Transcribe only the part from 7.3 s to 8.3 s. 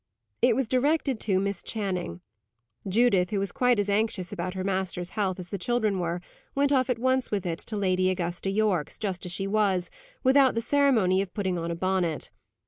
it to Lady